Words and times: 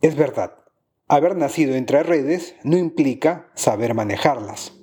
Es 0.00 0.16
verdad, 0.16 0.64
haber 1.06 1.36
nacido 1.36 1.74
entre 1.74 2.02
redes 2.02 2.56
no 2.64 2.78
implica 2.78 3.50
saber 3.54 3.92
manejarlas. 3.94 4.79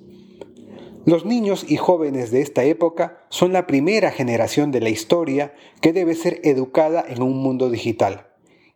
Los 1.08 1.24
niños 1.24 1.64
y 1.66 1.78
jóvenes 1.78 2.30
de 2.30 2.42
esta 2.42 2.64
época 2.64 3.24
son 3.30 3.54
la 3.54 3.66
primera 3.66 4.10
generación 4.10 4.70
de 4.72 4.82
la 4.82 4.90
historia 4.90 5.54
que 5.80 5.94
debe 5.94 6.14
ser 6.14 6.38
educada 6.44 7.02
en 7.08 7.22
un 7.22 7.38
mundo 7.38 7.70
digital. 7.70 8.26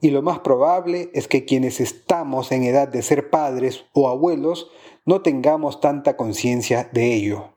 Y 0.00 0.12
lo 0.12 0.22
más 0.22 0.38
probable 0.38 1.10
es 1.12 1.28
que 1.28 1.44
quienes 1.44 1.78
estamos 1.78 2.50
en 2.50 2.62
edad 2.62 2.88
de 2.88 3.02
ser 3.02 3.28
padres 3.28 3.84
o 3.92 4.08
abuelos 4.08 4.70
no 5.04 5.20
tengamos 5.20 5.82
tanta 5.82 6.16
conciencia 6.16 6.88
de 6.94 7.12
ello, 7.12 7.52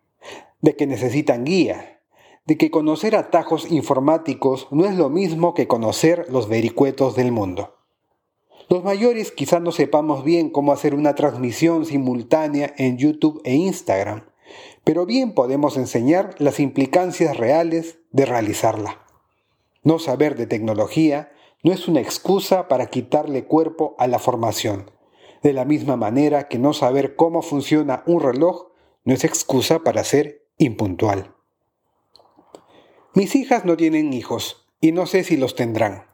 de 0.59 0.75
que 0.75 0.87
necesitan 0.87 1.45
guía, 1.45 2.01
de 2.45 2.57
que 2.57 2.69
conocer 2.69 3.15
atajos 3.15 3.71
informáticos 3.71 4.67
no 4.71 4.83
es 4.83 4.95
lo 4.95 5.09
mismo 5.09 5.53
que 5.53 5.69
conocer 5.69 6.25
los 6.29 6.49
vericuetos 6.49 7.15
del 7.15 7.31
mundo. 7.31 7.77
Los 8.67 8.83
mayores 8.83 9.31
quizás 9.31 9.61
no 9.61 9.71
sepamos 9.71 10.25
bien 10.25 10.49
cómo 10.49 10.73
hacer 10.73 10.95
una 10.95 11.15
transmisión 11.15 11.85
simultánea 11.85 12.73
en 12.77 12.97
YouTube 12.97 13.39
e 13.45 13.55
Instagram, 13.55 14.25
pero 14.85 15.05
bien 15.05 15.33
podemos 15.33 15.75
enseñar 15.75 16.35
las 16.37 16.61
implicancias 16.61 17.35
reales 17.35 17.97
de 18.11 18.25
realizarla. 18.25 19.03
No 19.83 19.99
saber 19.99 20.37
de 20.37 20.47
tecnología 20.47 21.33
no 21.63 21.73
es 21.73 21.87
una 21.87 21.99
excusa 21.99 22.67
para 22.67 22.85
quitarle 22.85 23.45
cuerpo 23.45 23.95
a 23.97 24.07
la 24.07 24.19
formación, 24.19 24.91
de 25.41 25.53
la 25.53 25.65
misma 25.65 25.97
manera 25.97 26.47
que 26.47 26.59
no 26.59 26.71
saber 26.71 27.15
cómo 27.15 27.41
funciona 27.41 28.03
un 28.05 28.21
reloj 28.21 28.67
no 29.03 29.13
es 29.13 29.23
excusa 29.23 29.79
para 29.79 30.03
ser 30.03 30.45
impuntual. 30.59 31.33
Mis 33.15 33.35
hijas 33.35 33.65
no 33.65 33.77
tienen 33.77 34.13
hijos 34.13 34.67
y 34.81 34.91
no 34.91 35.07
sé 35.07 35.23
si 35.23 35.35
los 35.35 35.55
tendrán, 35.55 36.05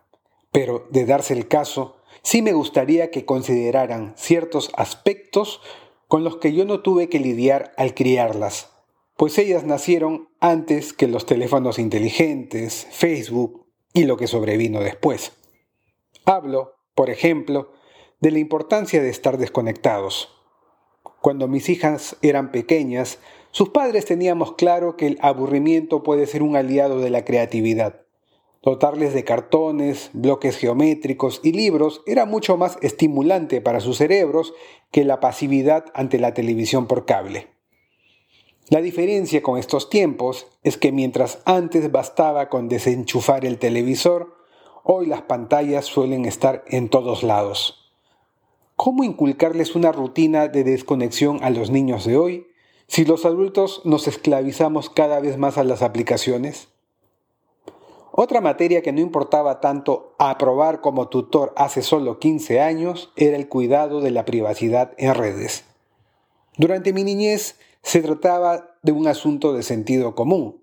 pero 0.51 0.87
de 0.91 1.05
darse 1.05 1.33
el 1.33 1.49
caso, 1.49 1.97
sí 2.21 2.41
me 2.41 2.53
gustaría 2.53 3.11
que 3.11 3.25
consideraran 3.25 4.13
ciertos 4.15 4.71
aspectos 4.75 5.61
con 6.11 6.25
los 6.25 6.35
que 6.35 6.51
yo 6.51 6.65
no 6.65 6.81
tuve 6.81 7.07
que 7.07 7.21
lidiar 7.21 7.71
al 7.77 7.93
criarlas, 7.93 8.69
pues 9.15 9.37
ellas 9.37 9.63
nacieron 9.63 10.27
antes 10.41 10.91
que 10.91 11.07
los 11.07 11.25
teléfonos 11.25 11.79
inteligentes, 11.79 12.85
Facebook 12.91 13.65
y 13.93 14.03
lo 14.03 14.17
que 14.17 14.27
sobrevino 14.27 14.81
después. 14.81 15.31
Hablo, 16.25 16.73
por 16.95 17.09
ejemplo, 17.09 17.71
de 18.19 18.31
la 18.31 18.39
importancia 18.39 19.01
de 19.01 19.09
estar 19.09 19.37
desconectados. 19.37 20.35
Cuando 21.21 21.47
mis 21.47 21.69
hijas 21.69 22.17
eran 22.21 22.51
pequeñas, 22.51 23.19
sus 23.51 23.69
padres 23.69 24.03
teníamos 24.03 24.55
claro 24.55 24.97
que 24.97 25.07
el 25.07 25.17
aburrimiento 25.21 26.03
puede 26.03 26.27
ser 26.27 26.43
un 26.43 26.57
aliado 26.57 26.99
de 26.99 27.09
la 27.09 27.23
creatividad. 27.23 28.01
Dotarles 28.63 29.15
de 29.15 29.23
cartones, 29.23 30.11
bloques 30.13 30.55
geométricos 30.57 31.41
y 31.43 31.51
libros 31.51 32.03
era 32.05 32.25
mucho 32.25 32.57
más 32.57 32.77
estimulante 32.83 33.59
para 33.59 33.79
sus 33.79 33.97
cerebros 33.97 34.53
que 34.91 35.03
la 35.03 35.19
pasividad 35.19 35.85
ante 35.95 36.19
la 36.19 36.35
televisión 36.35 36.85
por 36.85 37.05
cable. 37.05 37.47
La 38.69 38.81
diferencia 38.81 39.41
con 39.41 39.57
estos 39.57 39.89
tiempos 39.89 40.45
es 40.61 40.77
que 40.77 40.91
mientras 40.91 41.41
antes 41.45 41.91
bastaba 41.91 42.49
con 42.49 42.69
desenchufar 42.69 43.45
el 43.45 43.57
televisor, 43.57 44.37
hoy 44.83 45.07
las 45.07 45.23
pantallas 45.23 45.85
suelen 45.85 46.25
estar 46.25 46.63
en 46.67 46.87
todos 46.87 47.23
lados. 47.23 47.91
¿Cómo 48.75 49.03
inculcarles 49.03 49.75
una 49.75 49.91
rutina 49.91 50.47
de 50.47 50.63
desconexión 50.63 51.43
a 51.43 51.49
los 51.49 51.71
niños 51.71 52.05
de 52.05 52.15
hoy 52.15 52.47
si 52.87 53.05
los 53.05 53.25
adultos 53.25 53.81
nos 53.85 54.07
esclavizamos 54.07 54.91
cada 54.91 55.19
vez 55.19 55.37
más 55.37 55.57
a 55.57 55.63
las 55.63 55.81
aplicaciones? 55.81 56.70
Otra 58.11 58.41
materia 58.41 58.81
que 58.81 58.91
no 58.91 58.99
importaba 58.99 59.61
tanto 59.61 60.15
aprobar 60.19 60.81
como 60.81 61.07
tutor 61.07 61.53
hace 61.55 61.81
solo 61.81 62.19
15 62.19 62.59
años 62.59 63.11
era 63.15 63.37
el 63.37 63.47
cuidado 63.47 64.01
de 64.01 64.11
la 64.11 64.25
privacidad 64.25 64.91
en 64.97 65.15
redes. 65.15 65.63
Durante 66.57 66.91
mi 66.91 67.05
niñez 67.05 67.57
se 67.83 68.01
trataba 68.01 68.75
de 68.83 68.91
un 68.91 69.07
asunto 69.07 69.53
de 69.53 69.63
sentido 69.63 70.13
común. 70.13 70.61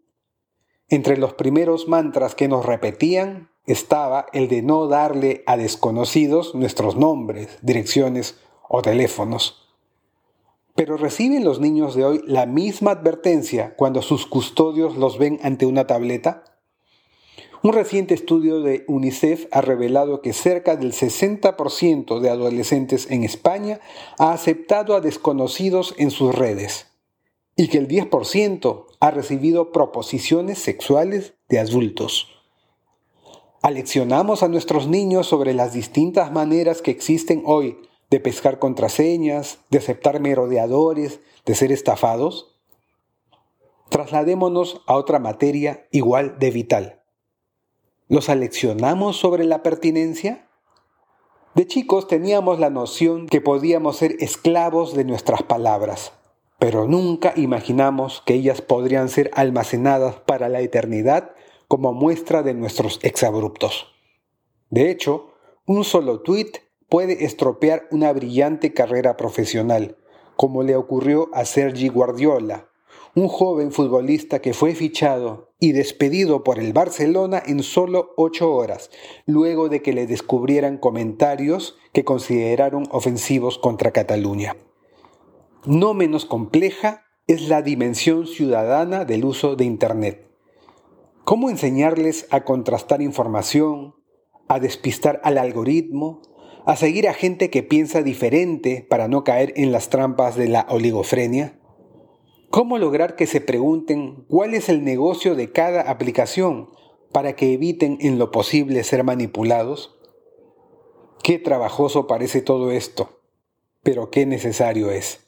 Entre 0.90 1.16
los 1.16 1.34
primeros 1.34 1.88
mantras 1.88 2.34
que 2.34 2.48
nos 2.48 2.66
repetían 2.66 3.50
estaba 3.66 4.26
el 4.32 4.48
de 4.48 4.62
no 4.62 4.86
darle 4.86 5.42
a 5.46 5.56
desconocidos 5.56 6.54
nuestros 6.54 6.96
nombres, 6.96 7.58
direcciones 7.62 8.38
o 8.68 8.82
teléfonos. 8.82 9.74
Pero 10.74 10.96
¿reciben 10.96 11.44
los 11.44 11.60
niños 11.60 11.94
de 11.94 12.04
hoy 12.04 12.22
la 12.26 12.46
misma 12.46 12.92
advertencia 12.92 13.74
cuando 13.76 14.00
sus 14.00 14.26
custodios 14.26 14.96
los 14.96 15.18
ven 15.18 15.40
ante 15.42 15.66
una 15.66 15.86
tableta? 15.86 16.44
Un 17.60 17.72
reciente 17.72 18.14
estudio 18.14 18.60
de 18.60 18.84
UNICEF 18.86 19.48
ha 19.50 19.60
revelado 19.60 20.22
que 20.22 20.32
cerca 20.32 20.76
del 20.76 20.92
60% 20.92 22.20
de 22.20 22.30
adolescentes 22.30 23.10
en 23.10 23.24
España 23.24 23.80
ha 24.16 24.32
aceptado 24.32 24.94
a 24.94 25.00
desconocidos 25.00 25.92
en 25.98 26.12
sus 26.12 26.32
redes 26.32 26.86
y 27.56 27.66
que 27.66 27.78
el 27.78 27.88
10% 27.88 28.86
ha 29.00 29.10
recibido 29.10 29.72
proposiciones 29.72 30.60
sexuales 30.60 31.34
de 31.48 31.58
adultos. 31.58 32.28
Aleccionamos 33.60 34.44
a 34.44 34.48
nuestros 34.48 34.86
niños 34.86 35.26
sobre 35.26 35.52
las 35.52 35.72
distintas 35.72 36.30
maneras 36.30 36.80
que 36.80 36.92
existen 36.92 37.42
hoy 37.44 37.76
de 38.08 38.20
pescar 38.20 38.60
contraseñas, 38.60 39.58
de 39.68 39.78
aceptar 39.78 40.20
merodeadores, 40.20 41.18
de 41.44 41.56
ser 41.56 41.72
estafados. 41.72 42.56
Trasladémonos 43.88 44.80
a 44.86 44.94
otra 44.94 45.18
materia 45.18 45.88
igual 45.90 46.38
de 46.38 46.52
vital 46.52 46.97
¿Los 48.10 48.30
aleccionamos 48.30 49.18
sobre 49.18 49.44
la 49.44 49.62
pertinencia? 49.62 50.48
De 51.54 51.66
chicos 51.66 52.08
teníamos 52.08 52.58
la 52.58 52.70
noción 52.70 53.26
que 53.26 53.42
podíamos 53.42 53.98
ser 53.98 54.16
esclavos 54.20 54.94
de 54.94 55.04
nuestras 55.04 55.42
palabras, 55.42 56.14
pero 56.58 56.86
nunca 56.86 57.34
imaginamos 57.36 58.22
que 58.24 58.32
ellas 58.32 58.62
podrían 58.62 59.10
ser 59.10 59.30
almacenadas 59.34 60.14
para 60.20 60.48
la 60.48 60.62
eternidad 60.62 61.32
como 61.68 61.92
muestra 61.92 62.42
de 62.42 62.54
nuestros 62.54 62.98
exabruptos. 63.02 63.88
De 64.70 64.90
hecho, 64.90 65.34
un 65.66 65.84
solo 65.84 66.22
tuit 66.22 66.60
puede 66.88 67.26
estropear 67.26 67.88
una 67.90 68.10
brillante 68.14 68.72
carrera 68.72 69.18
profesional, 69.18 69.98
como 70.34 70.62
le 70.62 70.76
ocurrió 70.76 71.28
a 71.34 71.44
Sergi 71.44 71.88
Guardiola, 71.88 72.67
un 73.18 73.26
joven 73.26 73.72
futbolista 73.72 74.40
que 74.40 74.54
fue 74.54 74.76
fichado 74.76 75.52
y 75.58 75.72
despedido 75.72 76.44
por 76.44 76.60
el 76.60 76.72
Barcelona 76.72 77.42
en 77.44 77.64
solo 77.64 78.12
ocho 78.16 78.54
horas, 78.54 78.90
luego 79.26 79.68
de 79.68 79.82
que 79.82 79.92
le 79.92 80.06
descubrieran 80.06 80.78
comentarios 80.78 81.76
que 81.92 82.04
consideraron 82.04 82.86
ofensivos 82.92 83.58
contra 83.58 83.90
Cataluña. 83.90 84.56
No 85.66 85.94
menos 85.94 86.26
compleja 86.26 87.06
es 87.26 87.48
la 87.48 87.60
dimensión 87.60 88.28
ciudadana 88.28 89.04
del 89.04 89.24
uso 89.24 89.56
de 89.56 89.64
Internet. 89.64 90.30
¿Cómo 91.24 91.50
enseñarles 91.50 92.28
a 92.30 92.44
contrastar 92.44 93.02
información, 93.02 93.96
a 94.46 94.60
despistar 94.60 95.20
al 95.24 95.38
algoritmo, 95.38 96.22
a 96.66 96.76
seguir 96.76 97.08
a 97.08 97.14
gente 97.14 97.50
que 97.50 97.64
piensa 97.64 98.02
diferente 98.02 98.86
para 98.88 99.08
no 99.08 99.24
caer 99.24 99.52
en 99.56 99.72
las 99.72 99.90
trampas 99.90 100.36
de 100.36 100.48
la 100.48 100.66
oligofrenia? 100.70 101.57
¿Cómo 102.50 102.78
lograr 102.78 103.16
que 103.16 103.26
se 103.26 103.40
pregunten 103.40 104.24
cuál 104.28 104.54
es 104.54 104.68
el 104.68 104.84
negocio 104.84 105.34
de 105.34 105.52
cada 105.52 105.82
aplicación 105.82 106.70
para 107.12 107.34
que 107.34 107.52
eviten 107.52 107.98
en 108.00 108.18
lo 108.18 108.30
posible 108.30 108.82
ser 108.84 109.04
manipulados? 109.04 109.96
Qué 111.22 111.38
trabajoso 111.38 112.06
parece 112.06 112.40
todo 112.40 112.70
esto, 112.70 113.20
pero 113.82 114.10
qué 114.10 114.26
necesario 114.26 114.90
es. 114.90 115.26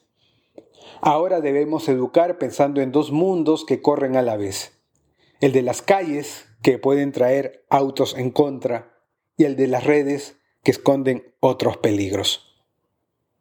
Ahora 1.02 1.40
debemos 1.40 1.88
educar 1.88 2.38
pensando 2.38 2.80
en 2.80 2.92
dos 2.92 3.10
mundos 3.12 3.64
que 3.64 3.82
corren 3.82 4.16
a 4.16 4.22
la 4.22 4.36
vez 4.36 4.80
el 5.40 5.52
de 5.52 5.62
las 5.62 5.82
calles, 5.82 6.46
que 6.62 6.78
pueden 6.78 7.12
traer 7.12 7.64
autos 7.70 8.14
en 8.16 8.30
contra, 8.30 8.94
y 9.36 9.44
el 9.44 9.56
de 9.56 9.66
las 9.66 9.84
redes, 9.84 10.36
que 10.62 10.70
esconden 10.70 11.34
otros 11.40 11.78
peligros. 11.78 12.62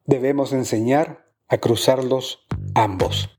Debemos 0.05 0.53
enseñar 0.53 1.29
a 1.49 1.57
cruzarlos 1.57 2.47
ambos. 2.73 3.38